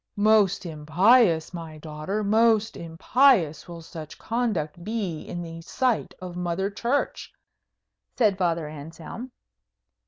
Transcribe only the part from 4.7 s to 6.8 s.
be in the sight of Mother